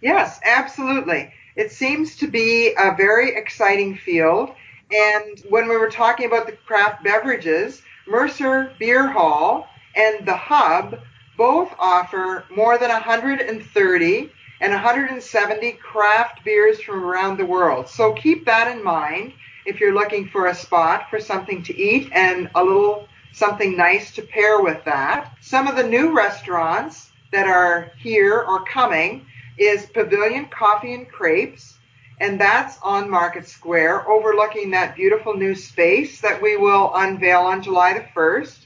Yes, 0.00 0.38
absolutely. 0.44 1.32
It 1.56 1.72
seems 1.72 2.16
to 2.18 2.28
be 2.28 2.74
a 2.78 2.94
very 2.94 3.34
exciting 3.34 3.96
field. 3.96 4.50
And 4.92 5.42
when 5.48 5.68
we 5.68 5.76
were 5.76 5.90
talking 5.90 6.26
about 6.26 6.46
the 6.46 6.52
craft 6.52 7.02
beverages, 7.02 7.82
Mercer 8.06 8.72
Beer 8.78 9.08
Hall 9.08 9.66
and 9.96 10.24
The 10.26 10.36
Hub 10.36 11.00
both 11.36 11.74
offer 11.78 12.44
more 12.54 12.78
than 12.78 12.90
130 12.90 14.30
and 14.60 14.72
170 14.72 15.72
craft 15.72 16.44
beers 16.44 16.80
from 16.80 17.04
around 17.04 17.36
the 17.36 17.46
world. 17.46 17.88
So 17.88 18.12
keep 18.12 18.44
that 18.46 18.70
in 18.76 18.82
mind 18.82 19.32
if 19.66 19.80
you're 19.80 19.94
looking 19.94 20.28
for 20.28 20.46
a 20.46 20.54
spot 20.54 21.10
for 21.10 21.20
something 21.20 21.62
to 21.64 21.76
eat 21.76 22.10
and 22.12 22.48
a 22.54 22.62
little 22.62 23.08
something 23.32 23.76
nice 23.76 24.14
to 24.14 24.22
pair 24.22 24.60
with 24.60 24.84
that. 24.84 25.32
Some 25.40 25.66
of 25.66 25.76
the 25.76 25.88
new 25.88 26.16
restaurants 26.16 27.10
that 27.32 27.46
are 27.46 27.92
here 27.98 28.40
or 28.40 28.64
coming 28.64 29.26
is 29.58 29.86
Pavilion 29.86 30.46
Coffee 30.46 30.94
and 30.94 31.08
Crepes, 31.08 31.78
and 32.20 32.40
that's 32.40 32.78
on 32.82 33.10
Market 33.10 33.46
Square 33.46 34.08
overlooking 34.08 34.70
that 34.70 34.96
beautiful 34.96 35.34
new 35.34 35.54
space 35.54 36.20
that 36.20 36.40
we 36.40 36.56
will 36.56 36.92
unveil 36.94 37.40
on 37.40 37.62
July 37.62 37.94
the 37.94 38.06
1st. 38.18 38.58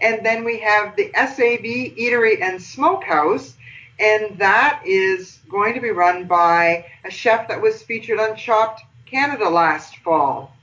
And 0.00 0.24
then 0.24 0.44
we 0.44 0.58
have 0.60 0.94
the 0.96 1.10
SAB 1.14 1.64
Eatery 1.98 2.40
and 2.40 2.62
Smokehouse, 2.62 3.54
and 3.98 4.38
that 4.38 4.82
is 4.84 5.40
going 5.48 5.74
to 5.74 5.80
be 5.80 5.90
run 5.90 6.24
by 6.24 6.86
a 7.04 7.10
chef 7.10 7.48
that 7.48 7.60
was 7.60 7.82
featured 7.82 8.20
on 8.20 8.36
Chopped 8.36 8.82
Canada 9.06 9.48
last 9.48 9.96
fall. 9.98 10.54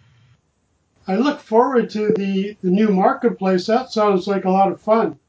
I 1.08 1.18
look 1.18 1.40
forward 1.40 1.90
to 1.92 2.14
the, 2.14 2.58
the 2.64 2.72
new 2.72 2.90
marketplace. 2.90 3.68
That 3.68 3.92
sounds 3.92 4.28
like 4.28 4.46
a 4.46 4.50
lot 4.50 4.72
of 4.72 4.82
fun. 4.82 5.20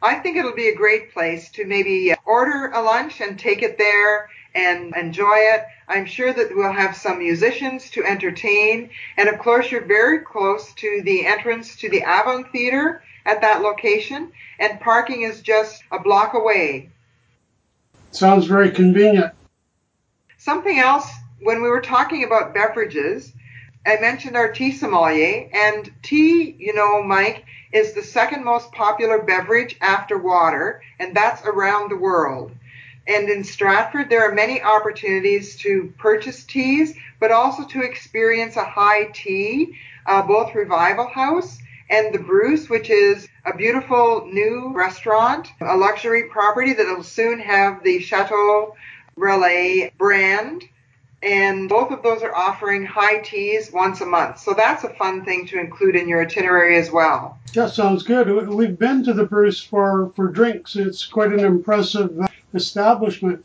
I 0.00 0.14
think 0.16 0.36
it'll 0.36 0.54
be 0.54 0.68
a 0.68 0.76
great 0.76 1.12
place 1.12 1.50
to 1.52 1.66
maybe 1.66 2.12
uh, 2.12 2.16
order 2.24 2.70
a 2.72 2.80
lunch 2.80 3.20
and 3.20 3.38
take 3.38 3.62
it 3.62 3.76
there 3.76 4.30
and 4.54 4.94
enjoy 4.96 5.36
it. 5.36 5.64
I'm 5.88 6.06
sure 6.06 6.32
that 6.32 6.54
we'll 6.54 6.72
have 6.72 6.96
some 6.96 7.18
musicians 7.18 7.90
to 7.90 8.04
entertain. 8.04 8.90
And 9.16 9.28
of 9.28 9.38
course, 9.38 9.70
you're 9.70 9.84
very 9.84 10.20
close 10.20 10.72
to 10.74 11.02
the 11.04 11.26
entrance 11.26 11.76
to 11.76 11.90
the 11.90 12.02
Avon 12.02 12.44
Theater 12.44 13.02
at 13.26 13.42
that 13.42 13.60
location, 13.60 14.32
and 14.58 14.80
parking 14.80 15.22
is 15.22 15.42
just 15.42 15.82
a 15.92 15.98
block 15.98 16.32
away. 16.32 16.90
Sounds 18.10 18.46
very 18.46 18.70
convenient. 18.70 19.34
Something 20.38 20.78
else, 20.78 21.10
when 21.42 21.60
we 21.60 21.68
were 21.68 21.82
talking 21.82 22.24
about 22.24 22.54
beverages, 22.54 23.32
I 23.86 23.96
mentioned 24.00 24.36
our 24.36 24.52
tea 24.52 24.72
sommelier, 24.72 25.48
and 25.52 25.90
tea, 26.02 26.56
you 26.58 26.74
know, 26.74 27.02
Mike, 27.02 27.44
is 27.72 27.92
the 27.92 28.02
second 28.02 28.44
most 28.44 28.72
popular 28.72 29.22
beverage 29.22 29.76
after 29.80 30.18
water, 30.18 30.82
and 30.98 31.14
that's 31.14 31.44
around 31.44 31.90
the 31.90 31.96
world. 31.96 32.52
And 33.06 33.30
in 33.30 33.42
Stratford, 33.44 34.10
there 34.10 34.28
are 34.28 34.34
many 34.34 34.62
opportunities 34.62 35.56
to 35.56 35.92
purchase 35.98 36.44
teas, 36.44 36.94
but 37.20 37.32
also 37.32 37.64
to 37.64 37.82
experience 37.82 38.56
a 38.56 38.64
high 38.64 39.04
tea, 39.14 39.78
uh, 40.06 40.22
both 40.22 40.54
Revival 40.54 41.06
House 41.06 41.58
and 41.90 42.14
the 42.14 42.18
Bruce, 42.18 42.68
which 42.68 42.90
is 42.90 43.26
a 43.46 43.56
beautiful 43.56 44.26
new 44.26 44.72
restaurant, 44.74 45.48
a 45.62 45.76
luxury 45.76 46.24
property 46.24 46.74
that 46.74 46.86
will 46.86 47.02
soon 47.02 47.38
have 47.40 47.82
the 47.82 48.00
Chateau 48.00 48.76
Relais 49.16 49.96
brand. 49.96 50.64
And 51.22 51.68
both 51.68 51.90
of 51.90 52.02
those 52.02 52.22
are 52.22 52.34
offering 52.34 52.86
high 52.86 53.18
teas 53.18 53.72
once 53.72 54.00
a 54.00 54.06
month. 54.06 54.38
So 54.38 54.54
that's 54.54 54.84
a 54.84 54.90
fun 54.90 55.24
thing 55.24 55.46
to 55.48 55.58
include 55.58 55.96
in 55.96 56.08
your 56.08 56.22
itinerary 56.22 56.78
as 56.78 56.92
well. 56.92 57.38
That 57.54 57.70
sounds 57.70 58.04
good. 58.04 58.48
We've 58.48 58.78
been 58.78 59.02
to 59.04 59.12
the 59.12 59.24
Bruce 59.24 59.60
for, 59.60 60.12
for 60.14 60.28
drinks. 60.28 60.76
It's 60.76 61.06
quite 61.06 61.32
an 61.32 61.40
impressive 61.40 62.20
uh, 62.20 62.28
establishment. 62.54 63.44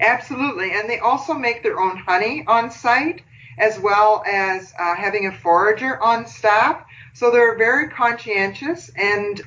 Absolutely. 0.00 0.72
And 0.72 0.88
they 0.88 0.98
also 0.98 1.34
make 1.34 1.62
their 1.62 1.78
own 1.78 1.96
honey 1.98 2.44
on 2.46 2.70
site 2.70 3.22
as 3.58 3.78
well 3.78 4.24
as 4.26 4.72
uh, 4.78 4.96
having 4.96 5.26
a 5.26 5.32
forager 5.32 6.02
on 6.02 6.26
staff. 6.26 6.82
So 7.12 7.30
they're 7.30 7.58
very 7.58 7.90
conscientious 7.90 8.90
and 8.96 9.40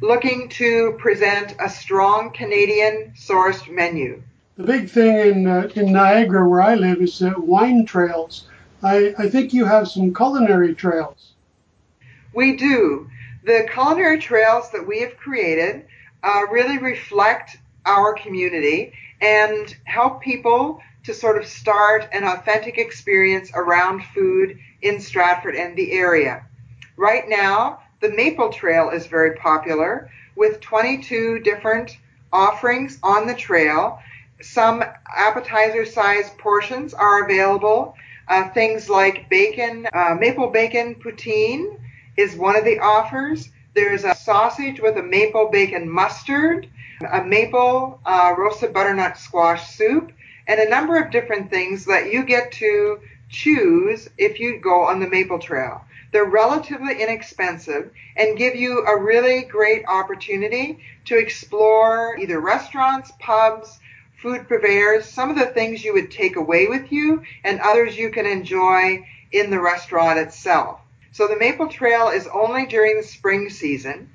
looking 0.00 0.48
to 0.50 0.96
present 0.98 1.54
a 1.60 1.68
strong 1.68 2.32
Canadian 2.32 3.14
sourced 3.16 3.70
menu. 3.70 4.22
The 4.56 4.64
big 4.64 4.90
thing 4.90 5.16
in, 5.16 5.46
uh, 5.46 5.70
in 5.74 5.92
Niagara, 5.92 6.46
where 6.46 6.60
I 6.60 6.74
live, 6.74 7.00
is 7.00 7.22
uh, 7.22 7.32
wine 7.38 7.86
trails. 7.86 8.48
I, 8.82 9.14
I 9.16 9.28
think 9.30 9.54
you 9.54 9.64
have 9.64 9.88
some 9.88 10.12
culinary 10.12 10.74
trails. 10.74 11.32
We 12.34 12.56
do. 12.56 13.08
The 13.44 13.66
culinary 13.72 14.18
trails 14.18 14.70
that 14.72 14.86
we 14.86 15.00
have 15.00 15.16
created 15.16 15.86
uh, 16.22 16.42
really 16.50 16.78
reflect 16.78 17.56
our 17.86 18.12
community 18.14 18.92
and 19.22 19.74
help 19.84 20.20
people 20.20 20.82
to 21.04 21.14
sort 21.14 21.38
of 21.38 21.46
start 21.46 22.08
an 22.12 22.24
authentic 22.24 22.76
experience 22.78 23.50
around 23.54 24.04
food 24.14 24.58
in 24.82 25.00
Stratford 25.00 25.56
and 25.56 25.76
the 25.76 25.92
area. 25.92 26.44
Right 26.96 27.24
now, 27.26 27.80
the 28.00 28.10
Maple 28.10 28.52
Trail 28.52 28.90
is 28.90 29.06
very 29.06 29.36
popular 29.36 30.10
with 30.36 30.60
22 30.60 31.40
different 31.40 31.96
offerings 32.32 32.98
on 33.02 33.26
the 33.26 33.34
trail. 33.34 33.98
Some 34.42 34.84
appetizer 35.06 35.86
sized 35.86 36.36
portions 36.36 36.94
are 36.94 37.24
available. 37.24 37.94
Uh, 38.28 38.48
things 38.50 38.90
like 38.90 39.28
bacon, 39.28 39.86
uh, 39.92 40.16
maple 40.18 40.48
bacon 40.48 40.96
poutine 40.96 41.78
is 42.16 42.34
one 42.34 42.56
of 42.56 42.64
the 42.64 42.80
offers. 42.80 43.48
There's 43.74 44.04
a 44.04 44.14
sausage 44.14 44.80
with 44.80 44.96
a 44.98 45.02
maple 45.02 45.48
bacon 45.48 45.88
mustard, 45.88 46.68
a 47.10 47.22
maple 47.22 48.00
uh, 48.04 48.34
roasted 48.36 48.72
butternut 48.72 49.16
squash 49.16 49.74
soup, 49.74 50.12
and 50.46 50.60
a 50.60 50.68
number 50.68 50.98
of 50.98 51.10
different 51.10 51.50
things 51.50 51.84
that 51.86 52.12
you 52.12 52.24
get 52.24 52.52
to 52.52 52.98
choose 53.28 54.08
if 54.18 54.40
you 54.40 54.58
go 54.58 54.82
on 54.82 55.00
the 55.00 55.08
maple 55.08 55.38
trail. 55.38 55.82
They're 56.12 56.24
relatively 56.26 57.00
inexpensive 57.00 57.90
and 58.16 58.36
give 58.36 58.54
you 58.54 58.84
a 58.86 59.00
really 59.00 59.42
great 59.42 59.84
opportunity 59.86 60.80
to 61.06 61.16
explore 61.16 62.18
either 62.18 62.40
restaurants, 62.40 63.12
pubs, 63.18 63.78
food 64.22 64.48
purveyors, 64.48 65.04
some 65.04 65.30
of 65.30 65.36
the 65.36 65.46
things 65.46 65.84
you 65.84 65.92
would 65.92 66.10
take 66.10 66.36
away 66.36 66.68
with 66.68 66.92
you 66.92 67.22
and 67.42 67.60
others 67.60 67.98
you 67.98 68.08
can 68.08 68.24
enjoy 68.24 69.04
in 69.32 69.50
the 69.50 69.60
restaurant 69.60 70.18
itself. 70.18 70.80
So 71.10 71.26
the 71.26 71.36
Maple 71.36 71.66
Trail 71.66 72.08
is 72.08 72.28
only 72.28 72.64
during 72.66 72.96
the 72.96 73.02
spring 73.02 73.50
season. 73.50 74.08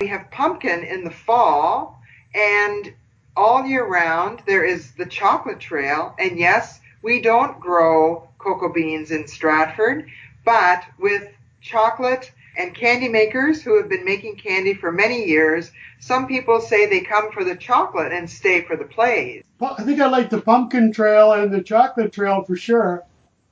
We 0.00 0.06
have 0.08 0.30
pumpkin 0.30 0.82
in 0.82 1.04
the 1.04 1.10
fall 1.10 2.00
and 2.34 2.94
all 3.36 3.64
year 3.66 3.84
round 3.86 4.42
there 4.46 4.64
is 4.64 4.92
the 4.92 5.06
chocolate 5.06 5.60
trail 5.60 6.14
and 6.18 6.38
yes, 6.38 6.80
we 7.02 7.20
don't 7.20 7.60
grow 7.60 8.28
cocoa 8.38 8.72
beans 8.72 9.10
in 9.10 9.28
Stratford, 9.28 10.08
but 10.44 10.82
with 10.98 11.28
chocolate 11.60 12.32
and 12.56 12.74
candy 12.74 13.08
makers 13.08 13.62
who 13.62 13.76
have 13.78 13.88
been 13.88 14.04
making 14.04 14.36
candy 14.36 14.74
for 14.74 14.92
many 14.92 15.24
years, 15.24 15.70
some 16.00 16.26
people 16.26 16.60
say 16.60 16.86
they 16.86 17.00
come 17.00 17.32
for 17.32 17.44
the 17.44 17.56
chocolate 17.56 18.12
and 18.12 18.28
stay 18.28 18.62
for 18.62 18.76
the 18.76 18.84
plays. 18.84 19.42
Well, 19.58 19.74
I 19.78 19.84
think 19.84 20.00
I 20.00 20.08
like 20.08 20.30
the 20.30 20.40
pumpkin 20.40 20.92
trail 20.92 21.32
and 21.32 21.52
the 21.52 21.62
chocolate 21.62 22.12
trail 22.12 22.42
for 22.42 22.56
sure. 22.56 23.04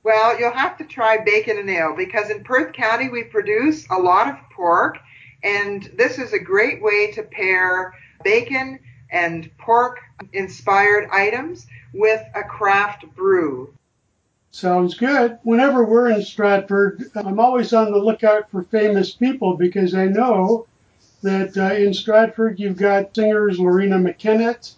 Well, 0.03 0.39
you'll 0.39 0.51
have 0.51 0.77
to 0.79 0.83
try 0.83 1.19
bacon 1.23 1.57
and 1.57 1.69
ale 1.69 1.95
because 1.95 2.29
in 2.29 2.43
Perth 2.43 2.73
County 2.73 3.09
we 3.09 3.23
produce 3.23 3.87
a 3.89 3.97
lot 3.97 4.27
of 4.27 4.35
pork, 4.55 4.97
and 5.43 5.89
this 5.95 6.17
is 6.17 6.33
a 6.33 6.39
great 6.39 6.81
way 6.81 7.11
to 7.11 7.23
pair 7.23 7.93
bacon 8.23 8.79
and 9.11 9.49
pork 9.57 9.99
inspired 10.33 11.07
items 11.11 11.67
with 11.93 12.21
a 12.35 12.43
craft 12.43 13.05
brew. 13.15 13.73
Sounds 14.51 14.95
good. 14.95 15.39
Whenever 15.43 15.85
we're 15.85 16.09
in 16.11 16.21
Stratford, 16.23 17.09
I'm 17.15 17.39
always 17.39 17.71
on 17.71 17.91
the 17.91 17.97
lookout 17.97 18.49
for 18.51 18.63
famous 18.63 19.11
people 19.11 19.55
because 19.55 19.95
I 19.95 20.05
know 20.05 20.67
that 21.23 21.57
uh, 21.57 21.73
in 21.73 21.93
Stratford 21.93 22.59
you've 22.59 22.77
got 22.77 23.15
singers 23.15 23.59
Loreena 23.59 24.01
McKennitt 24.01 24.73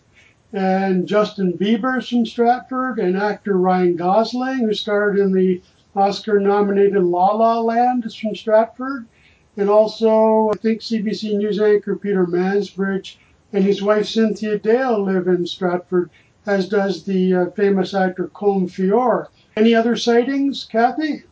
and 0.54 1.08
Justin 1.08 1.58
Bieber's 1.58 2.08
from 2.08 2.26
Stratford 2.26 3.00
and 3.00 3.18
actor 3.18 3.58
Ryan 3.58 3.96
Gosling 3.96 4.60
who 4.60 4.74
starred 4.76 5.18
in 5.18 5.32
the 5.32 5.60
Oscar 5.96 6.40
nominated 6.40 7.02
La 7.04 7.36
La 7.36 7.60
Land 7.60 8.06
is 8.06 8.16
from 8.16 8.36
Stratford. 8.36 9.08
And 9.58 9.70
also, 9.70 10.50
I 10.50 10.58
think 10.58 10.82
CBC 10.82 11.36
News 11.38 11.60
anchor 11.60 11.96
Peter 11.96 12.28
Mansbridge 12.28 13.18
and 13.52 13.64
his 13.64 13.82
wife 13.82 14.08
Cynthia 14.08 14.60
Dale 14.60 15.04
live 15.04 15.28
in 15.28 15.48
Stratford, 15.48 16.12
as 16.46 16.68
does 16.68 17.04
the 17.04 17.34
uh, 17.34 17.46
famous 17.52 17.94
actor 17.94 18.30
Colm 18.34 18.70
Feore. 18.70 19.28
Any 19.56 19.74
other 19.76 19.96
sightings, 19.96 20.66
Kathy? 20.66 21.24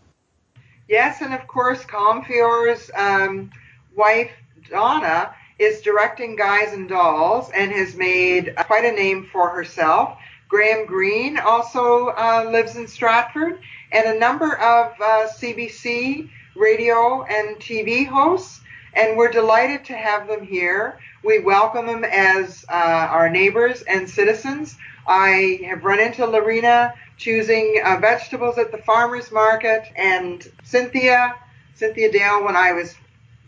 Yes, 0.88 1.22
and 1.22 1.34
of 1.34 1.48
course, 1.48 1.84
Colm 1.84 2.26
Feore's 2.26 2.92
um, 2.96 3.52
wife, 3.96 4.32
Donna, 4.70 5.34
is 5.60 5.82
directing 5.82 6.36
Guys 6.36 6.74
and 6.74 6.90
Dolls 6.90 7.50
and 7.54 7.72
has 7.72 7.96
made 7.96 8.56
quite 8.68 8.86
a 8.86 8.92
name 8.92 9.30
for 9.32 9.50
herself. 9.50 10.18
Graham 10.48 10.86
Greene 10.86 11.38
also 11.38 12.08
uh, 12.08 12.50
lives 12.52 12.76
in 12.76 12.88
Stratford, 12.88 13.60
and 13.92 14.06
a 14.06 14.20
number 14.20 14.58
of 14.58 14.94
uh, 15.00 15.28
CBC 15.38 16.30
radio 16.56 17.24
and 17.24 17.56
TV 17.58 18.06
hosts, 18.06 18.60
and 18.94 19.18
we're 19.18 19.32
delighted 19.32 19.86
to 19.86 19.94
have 19.94 20.28
them 20.28 20.46
here. 20.46 21.00
We 21.24 21.40
welcome 21.40 21.86
them 21.86 22.04
as 22.04 22.66
uh, 22.68 22.74
our 22.74 23.30
neighbors 23.30 23.84
and 23.84 24.10
citizens. 24.10 24.76
I 25.08 25.62
have 25.66 25.84
run 25.84 26.00
into 26.00 26.22
Loreena 26.22 26.94
choosing 27.18 27.80
uh, 27.86 27.98
vegetables 28.00 28.58
at 28.58 28.72
the 28.72 28.80
farmer's 28.80 29.32
market, 29.32 29.84
and 29.96 30.52
Cynthia, 30.64 31.36
Cynthia 31.76 32.12
Dale, 32.12 32.44
when 32.44 32.56
I 32.56 32.74
was 32.74 32.96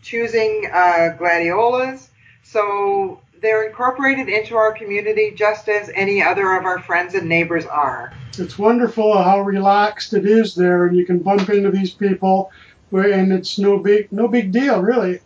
choosing 0.00 0.70
uh, 0.72 1.16
gladiolas. 1.18 2.10
So 2.44 3.20
they're 3.40 3.66
incorporated 3.66 4.28
into 4.28 4.54
our 4.56 4.72
community 4.72 5.32
just 5.36 5.68
as 5.68 5.90
any 5.94 6.22
other 6.22 6.52
of 6.52 6.64
our 6.64 6.80
friends 6.80 7.14
and 7.14 7.28
neighbors 7.28 7.66
are. 7.66 8.12
It's 8.38 8.58
wonderful 8.58 9.20
how 9.20 9.40
relaxed 9.40 10.14
it 10.14 10.24
is 10.24 10.54
there, 10.54 10.86
and 10.86 10.96
you 10.96 11.04
can 11.04 11.18
bump 11.18 11.48
into 11.50 11.70
these 11.70 11.90
people, 11.90 12.52
and 12.92 13.32
it's 13.32 13.58
no 13.58 13.78
big 13.78 14.12
no 14.12 14.28
big 14.28 14.52
deal 14.52 14.80
really. 14.80 15.20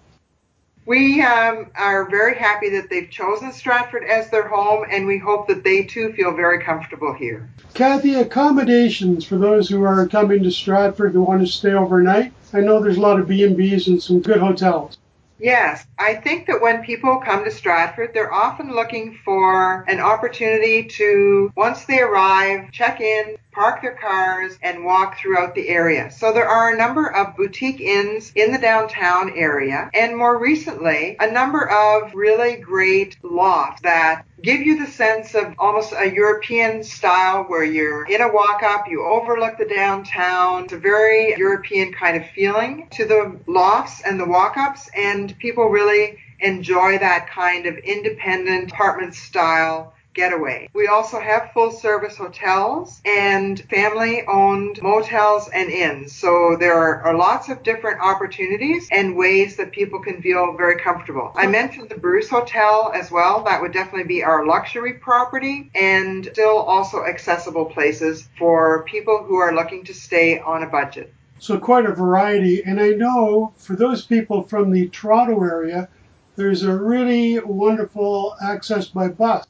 We 0.89 1.21
um, 1.21 1.71
are 1.75 2.09
very 2.09 2.35
happy 2.35 2.71
that 2.71 2.89
they've 2.89 3.11
chosen 3.11 3.53
Stratford 3.53 4.05
as 4.05 4.31
their 4.31 4.49
home, 4.49 4.87
and 4.91 5.07
we 5.07 5.19
hope 5.19 5.47
that 5.49 5.63
they 5.63 5.83
too 5.83 6.15
feel 6.15 6.35
very 6.35 6.65
comfortable 6.65 7.13
here. 7.13 7.47
Kathy, 7.75 8.15
accommodations 8.15 9.27
for 9.27 9.37
those 9.37 9.69
who 9.69 9.83
are 9.85 10.09
coming 10.09 10.43
to 10.45 10.51
Stratford 10.51 11.13
who 11.13 11.21
want 11.21 11.43
to 11.43 11.47
stay 11.47 11.75
overnight. 11.75 12.33
I 12.55 12.61
know 12.61 12.81
there's 12.81 12.97
a 12.97 13.03
lot 13.03 13.21
of 13.21 13.29
B&Bs 13.29 13.89
and 13.89 14.03
some 14.03 14.23
good 14.23 14.39
hotels. 14.39 14.97
Yes, 15.39 15.87
I 15.99 16.15
think 16.15 16.47
that 16.47 16.63
when 16.63 16.83
people 16.83 17.19
come 17.19 17.45
to 17.45 17.51
Stratford, 17.51 18.15
they're 18.15 18.33
often 18.33 18.73
looking 18.73 19.19
for 19.27 19.85
an 19.89 20.01
opportunity 20.01 20.85
to, 20.85 21.53
once 21.55 21.85
they 21.85 22.01
arrive, 22.01 22.73
check 22.73 23.03
in, 23.03 23.37
park 23.59 23.83
their 23.83 23.97
cars, 23.97 24.57
and 24.63 24.85
walk 24.85 25.19
throughout 25.19 25.53
the 25.57 25.69
area. 25.69 26.09
So 26.13 26.33
there 26.33 26.49
are 26.49 26.73
a 26.73 26.79
number 26.79 27.13
of 27.13 27.37
boutique 27.37 27.81
inns 27.81 28.31
in 28.37 28.53
the 28.53 28.59
downtown 28.59 29.33
area, 29.35 29.91
and 29.93 30.17
more 30.17 30.39
recently, 30.39 31.17
a 31.19 31.29
number 31.29 31.69
of 31.69 32.15
really 32.15 32.55
great 32.55 33.17
lofts 33.25 33.83
that 33.83 34.23
give 34.43 34.61
you 34.61 34.79
the 34.79 34.91
sense 34.91 35.35
of 35.35 35.57
almost 35.59 35.93
a 35.93 36.09
European 36.09 36.85
style 36.85 37.43
where 37.45 37.65
you're 37.65 38.07
in 38.07 38.21
a 38.21 38.33
walk 38.33 38.63
up, 38.63 38.87
you 38.89 39.05
overlook 39.05 39.59
the 39.59 39.65
downtown. 39.65 40.63
It's 40.63 40.73
a 40.73 40.79
very 40.79 41.35
European 41.37 41.93
kind 41.93 42.17
of 42.17 42.31
feeling 42.31 42.87
to 42.93 43.07
the 43.07 43.41
lofts 43.49 44.03
and 44.07 44.21
the 44.21 44.25
walk 44.25 44.57
ups, 44.57 44.89
and 44.97 45.37
people 45.41 45.65
really 45.65 46.19
enjoy 46.39 46.97
that 46.99 47.29
kind 47.29 47.67
of 47.67 47.77
independent 47.79 48.71
apartment 48.71 49.17
style 49.17 49.95
getaway. 50.19 50.69
We 50.75 50.89
also 50.89 51.21
have 51.21 51.53
full 51.55 51.71
service 51.71 52.17
hotels 52.17 53.01
and 53.05 53.61
family 53.71 54.25
owned 54.27 54.83
motels 54.83 55.49
and 55.55 55.71
inns. 55.71 56.13
So 56.13 56.57
there 56.59 57.01
are 57.05 57.17
lots 57.17 57.49
of 57.49 57.63
different 57.63 58.01
opportunities 58.01 58.89
and 58.91 59.17
ways 59.17 59.57
that 59.59 59.71
people 59.71 60.01
can 60.01 60.21
feel 60.21 60.57
very 60.57 60.81
comfortable. 60.81 61.31
I 61.37 61.47
mentioned 61.47 61.89
the 61.89 61.99
Bruce 61.99 62.29
Hotel 62.29 62.91
as 62.93 63.13
well. 63.13 63.45
That 63.45 63.63
would 63.63 63.73
definitely 63.73 64.09
be 64.09 64.25
our 64.25 64.45
luxury 64.45 64.95
property 64.95 65.71
and 65.77 66.29
still 66.33 66.59
also 66.59 67.05
accessible 67.05 67.67
places 67.67 68.29
for 68.37 68.83
people 68.85 69.23
who 69.23 69.37
are 69.37 69.55
looking 69.55 69.85
to 69.85 69.95
stay 69.95 70.41
on 70.41 70.65
a 70.65 70.67
budget. 70.67 71.15
So 71.39 71.59
quite 71.59 71.87
a 71.87 71.93
variety. 71.93 72.65
And 72.65 72.81
I 72.81 72.91
know 72.91 73.53
for 73.57 73.77
those 73.77 74.05
people 74.05 74.43
from 74.43 74.73
the 74.73 74.89
Toronto 74.89 75.41
area, 75.45 75.89
there's 76.35 76.65
a 76.65 76.77
really 76.77 77.39
wonderful 77.39 78.35
access 78.43 78.89
by 78.89 79.09
bus. 79.09 79.47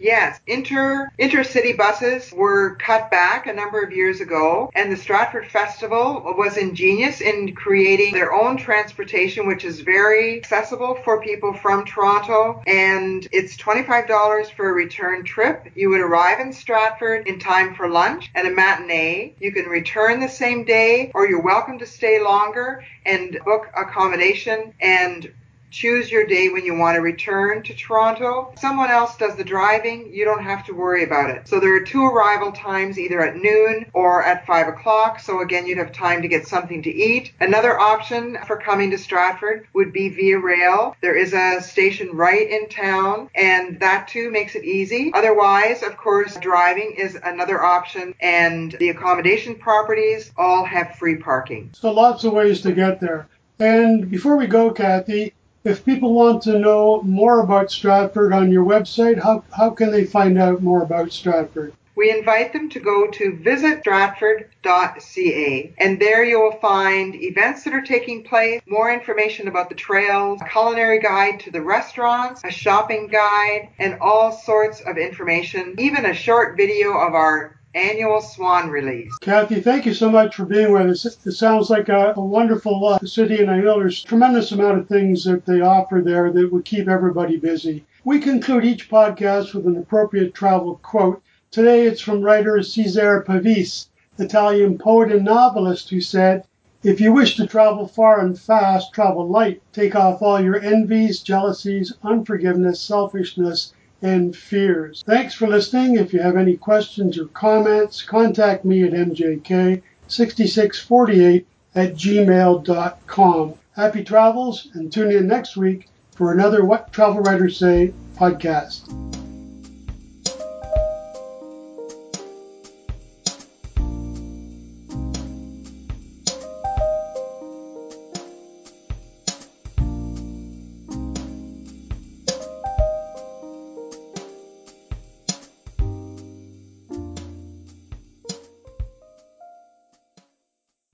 Yes, 0.00 0.40
inter 0.46 1.10
intercity 1.18 1.76
buses 1.76 2.32
were 2.32 2.76
cut 2.76 3.10
back 3.10 3.46
a 3.48 3.52
number 3.52 3.82
of 3.82 3.90
years 3.92 4.20
ago, 4.20 4.70
and 4.76 4.92
the 4.92 4.96
Stratford 4.96 5.48
Festival 5.48 6.22
was 6.38 6.56
ingenious 6.56 7.20
in 7.20 7.54
creating 7.56 8.14
their 8.14 8.32
own 8.32 8.56
transportation, 8.56 9.48
which 9.48 9.64
is 9.64 9.80
very 9.80 10.36
accessible 10.36 10.94
for 11.02 11.20
people 11.20 11.52
from 11.52 11.84
Toronto. 11.84 12.62
And 12.66 13.26
it's 13.32 13.56
$25 13.56 14.52
for 14.52 14.70
a 14.70 14.72
return 14.72 15.24
trip. 15.24 15.66
You 15.74 15.90
would 15.90 16.00
arrive 16.00 16.38
in 16.38 16.52
Stratford 16.52 17.26
in 17.26 17.40
time 17.40 17.74
for 17.74 17.88
lunch 17.88 18.30
and 18.36 18.46
a 18.46 18.52
matinee. 18.52 19.34
You 19.40 19.50
can 19.50 19.64
return 19.64 20.20
the 20.20 20.28
same 20.28 20.64
day, 20.64 21.10
or 21.12 21.28
you're 21.28 21.42
welcome 21.42 21.80
to 21.80 21.86
stay 21.86 22.22
longer 22.22 22.84
and 23.04 23.40
book 23.44 23.66
accommodation 23.76 24.74
and 24.80 25.32
choose 25.70 26.10
your 26.10 26.26
day 26.26 26.48
when 26.48 26.64
you 26.64 26.74
want 26.76 26.96
to 26.96 27.00
return 27.00 27.62
to 27.62 27.74
Toronto. 27.74 28.52
Someone 28.58 28.90
else 28.90 29.16
does 29.16 29.36
the 29.36 29.44
driving. 29.44 30.12
You 30.12 30.24
don't 30.24 30.42
have 30.42 30.64
to 30.66 30.72
worry 30.72 31.04
about 31.04 31.30
it. 31.30 31.48
So 31.48 31.60
there 31.60 31.74
are 31.74 31.80
two 31.80 32.04
arrival 32.04 32.52
times, 32.52 32.98
either 32.98 33.20
at 33.20 33.36
noon 33.36 33.86
or 33.92 34.22
at 34.24 34.46
five 34.46 34.68
o'clock. 34.68 35.20
So 35.20 35.40
again, 35.40 35.66
you'd 35.66 35.78
have 35.78 35.92
time 35.92 36.22
to 36.22 36.28
get 36.28 36.46
something 36.46 36.82
to 36.82 36.94
eat. 36.94 37.32
Another 37.40 37.78
option 37.78 38.38
for 38.46 38.56
coming 38.56 38.90
to 38.90 38.98
Stratford 38.98 39.66
would 39.72 39.92
be 39.92 40.08
via 40.08 40.38
rail. 40.38 40.96
There 41.00 41.16
is 41.16 41.32
a 41.32 41.60
station 41.60 42.10
right 42.12 42.48
in 42.48 42.68
town 42.68 43.30
and 43.34 43.80
that 43.80 44.08
too 44.08 44.30
makes 44.30 44.54
it 44.54 44.64
easy. 44.64 45.12
Otherwise, 45.14 45.82
of 45.82 45.96
course, 45.96 46.36
driving 46.36 46.94
is 46.96 47.18
another 47.22 47.62
option 47.62 48.14
and 48.20 48.72
the 48.78 48.90
accommodation 48.90 49.54
properties 49.56 50.30
all 50.36 50.64
have 50.64 50.96
free 50.96 51.16
parking. 51.16 51.70
So 51.74 51.92
lots 51.92 52.24
of 52.24 52.32
ways 52.32 52.60
to 52.62 52.72
get 52.72 53.00
there. 53.00 53.28
And 53.58 54.08
before 54.08 54.36
we 54.36 54.46
go, 54.46 54.70
Kathy, 54.70 55.34
if 55.68 55.84
people 55.84 56.14
want 56.14 56.42
to 56.42 56.58
know 56.58 57.02
more 57.02 57.40
about 57.40 57.70
Stratford 57.70 58.32
on 58.32 58.50
your 58.50 58.64
website, 58.64 59.22
how, 59.22 59.44
how 59.54 59.68
can 59.70 59.90
they 59.90 60.04
find 60.04 60.38
out 60.38 60.62
more 60.62 60.82
about 60.82 61.12
Stratford? 61.12 61.74
We 61.94 62.10
invite 62.10 62.52
them 62.52 62.68
to 62.70 62.80
go 62.80 63.08
to 63.08 63.38
visitstratford.ca 63.44 65.74
and 65.78 66.00
there 66.00 66.24
you 66.24 66.40
will 66.40 66.58
find 66.60 67.14
events 67.16 67.64
that 67.64 67.74
are 67.74 67.82
taking 67.82 68.22
place, 68.22 68.62
more 68.66 68.92
information 68.92 69.48
about 69.48 69.68
the 69.68 69.74
trails, 69.74 70.40
a 70.40 70.48
culinary 70.48 71.00
guide 71.00 71.40
to 71.40 71.50
the 71.50 71.60
restaurants, 71.60 72.44
a 72.44 72.52
shopping 72.52 73.08
guide, 73.08 73.70
and 73.80 73.98
all 74.00 74.30
sorts 74.30 74.80
of 74.80 74.96
information, 74.96 75.74
even 75.78 76.06
a 76.06 76.14
short 76.14 76.56
video 76.56 76.96
of 76.96 77.14
our 77.14 77.57
annual 77.74 78.20
swan 78.20 78.70
release. 78.70 79.16
Kathy, 79.18 79.60
thank 79.60 79.86
you 79.86 79.94
so 79.94 80.10
much 80.10 80.36
for 80.36 80.44
being 80.44 80.72
with 80.72 80.88
us. 80.88 81.04
It 81.04 81.32
sounds 81.32 81.70
like 81.70 81.88
a, 81.88 82.14
a 82.16 82.20
wonderful 82.20 82.86
uh, 82.86 82.98
city, 83.00 83.40
and 83.40 83.50
I 83.50 83.58
know 83.58 83.78
there's 83.78 84.02
tremendous 84.02 84.52
amount 84.52 84.78
of 84.78 84.88
things 84.88 85.24
that 85.24 85.46
they 85.46 85.60
offer 85.60 86.00
there 86.04 86.32
that 86.32 86.52
would 86.52 86.64
keep 86.64 86.88
everybody 86.88 87.36
busy. 87.36 87.84
We 88.04 88.20
conclude 88.20 88.64
each 88.64 88.90
podcast 88.90 89.54
with 89.54 89.66
an 89.66 89.76
appropriate 89.76 90.34
travel 90.34 90.80
quote. 90.82 91.22
Today 91.50 91.86
it's 91.86 92.00
from 92.00 92.22
writer 92.22 92.62
Cesare 92.62 93.24
Pavese, 93.24 93.88
Italian 94.18 94.78
poet 94.78 95.12
and 95.12 95.24
novelist, 95.24 95.90
who 95.90 96.00
said, 96.00 96.44
if 96.84 97.00
you 97.00 97.12
wish 97.12 97.36
to 97.36 97.46
travel 97.46 97.88
far 97.88 98.20
and 98.20 98.38
fast, 98.38 98.92
travel 98.94 99.28
light. 99.28 99.60
Take 99.72 99.96
off 99.96 100.22
all 100.22 100.40
your 100.40 100.60
envies, 100.60 101.20
jealousies, 101.20 101.92
unforgiveness, 102.04 102.80
selfishness, 102.80 103.74
and 104.02 104.36
fears. 104.36 105.02
Thanks 105.06 105.34
for 105.34 105.46
listening. 105.46 105.96
If 105.96 106.12
you 106.12 106.20
have 106.20 106.36
any 106.36 106.56
questions 106.56 107.16
or 107.18 107.26
comments, 107.26 108.02
contact 108.02 108.64
me 108.64 108.82
at 108.84 108.92
mjk6648 108.92 111.44
at 111.74 111.94
gmail.com. 111.94 113.54
Happy 113.76 114.04
travels 114.04 114.68
and 114.74 114.92
tune 114.92 115.12
in 115.12 115.26
next 115.26 115.56
week 115.56 115.88
for 116.12 116.32
another 116.32 116.64
What 116.64 116.92
Travel 116.92 117.22
Writers 117.22 117.58
Say 117.58 117.92
podcast. 118.16 119.07